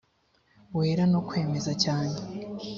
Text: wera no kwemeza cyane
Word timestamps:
wera 0.77 1.03
no 1.11 1.19
kwemeza 1.27 1.71
cyane 1.83 2.17